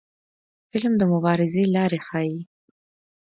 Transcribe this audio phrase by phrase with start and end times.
[0.71, 2.37] فلم د مبارزې لارې ښيي